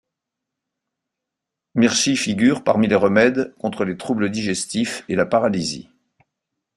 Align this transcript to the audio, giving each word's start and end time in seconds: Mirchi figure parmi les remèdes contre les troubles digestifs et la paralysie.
Mirchi 1.75 2.17
figure 2.17 2.63
parmi 2.63 2.87
les 2.87 2.95
remèdes 2.95 3.53
contre 3.59 3.85
les 3.85 3.97
troubles 3.97 4.31
digestifs 4.31 5.03
et 5.09 5.15
la 5.15 5.27
paralysie. 5.27 5.89